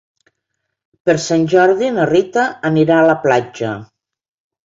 [1.09, 3.75] Per Sant Jordi na Rita anirà a la platja.